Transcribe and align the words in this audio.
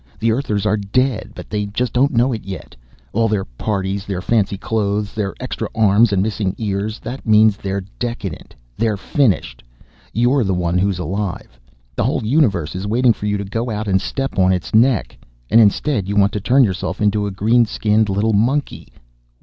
The 0.17 0.31
Earthers 0.31 0.65
are 0.65 0.77
dead, 0.77 1.33
but 1.35 1.47
they 1.51 1.67
don't 1.67 2.11
know 2.11 2.33
it 2.33 2.43
yet. 2.43 2.75
All 3.13 3.27
their 3.27 3.45
parties, 3.45 4.03
their 4.03 4.19
fancy 4.19 4.57
clothes, 4.57 5.13
their 5.13 5.35
extra 5.39 5.67
arms 5.75 6.11
and 6.11 6.23
missing 6.23 6.55
ears 6.57 6.97
that 7.01 7.23
means 7.23 7.55
they're 7.55 7.83
decadent. 7.99 8.55
They're 8.75 8.97
finished. 8.97 9.61
You're 10.11 10.43
the 10.43 10.55
one 10.55 10.79
who's 10.79 10.97
alive; 10.97 11.59
the 11.95 12.03
whole 12.03 12.23
universe 12.25 12.73
is 12.73 12.87
waiting 12.87 13.13
for 13.13 13.27
you 13.27 13.37
to 13.37 13.45
go 13.45 13.69
out 13.69 13.87
and 13.87 14.01
step 14.01 14.39
on 14.39 14.51
its 14.51 14.73
neck. 14.73 15.15
And 15.51 15.61
instead 15.61 16.09
you 16.09 16.15
want 16.15 16.31
to 16.31 16.41
turn 16.41 16.63
yourself 16.63 16.99
into 16.99 17.27
a 17.27 17.31
green 17.31 17.67
skinned 17.67 18.09
little 18.09 18.33
monkey! 18.33 18.87